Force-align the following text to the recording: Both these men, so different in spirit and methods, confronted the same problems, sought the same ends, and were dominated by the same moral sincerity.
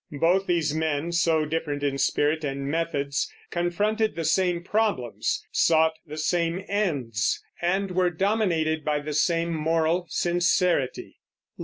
Both 0.19 0.47
these 0.47 0.73
men, 0.73 1.11
so 1.11 1.45
different 1.45 1.83
in 1.83 1.99
spirit 1.99 2.43
and 2.43 2.65
methods, 2.65 3.31
confronted 3.51 4.15
the 4.15 4.25
same 4.25 4.63
problems, 4.63 5.45
sought 5.51 5.93
the 6.07 6.17
same 6.17 6.65
ends, 6.67 7.39
and 7.61 7.91
were 7.91 8.09
dominated 8.09 8.83
by 8.83 9.01
the 9.01 9.13
same 9.13 9.53
moral 9.53 10.07
sincerity. 10.09 11.19